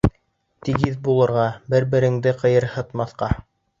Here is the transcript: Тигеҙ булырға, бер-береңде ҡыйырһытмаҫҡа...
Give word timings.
Тигеҙ 0.69 0.95
булырға, 1.07 1.45
бер-береңде 1.73 2.33
ҡыйырһытмаҫҡа... 2.43 3.31